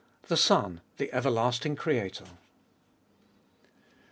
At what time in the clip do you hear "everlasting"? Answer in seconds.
1.13-1.75